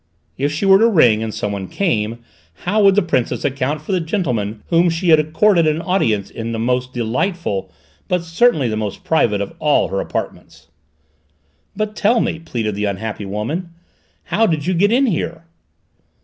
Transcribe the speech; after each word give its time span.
If 0.35 0.51
she 0.51 0.65
were 0.65 0.79
to 0.79 0.89
ring, 0.89 1.21
and 1.21 1.31
someone 1.31 1.67
came, 1.67 2.23
how 2.65 2.81
would 2.81 2.95
the 2.95 3.03
Princess 3.03 3.45
account 3.45 3.83
for 3.83 3.91
the 3.91 3.99
gentleman 3.99 4.53
to 4.67 4.75
whom 4.75 4.89
she 4.89 5.09
had 5.09 5.19
accorded 5.19 5.67
an 5.67 5.79
audience 5.79 6.31
in 6.31 6.53
the 6.53 6.57
most 6.57 6.91
delightful, 6.91 7.71
but 8.07 8.23
certainly 8.23 8.67
the 8.67 8.75
most 8.75 9.03
private 9.03 9.41
of 9.41 9.53
all 9.59 9.89
her 9.89 9.99
apartments?" 10.01 10.69
"But 11.75 11.95
tell 11.95 12.19
me," 12.19 12.39
pleaded 12.39 12.73
the 12.73 12.85
unhappy 12.85 13.25
woman, 13.27 13.75
"how 14.23 14.47
did 14.47 14.65
you 14.65 14.73
get 14.73 14.91
in 14.91 15.05
here?" 15.05 15.43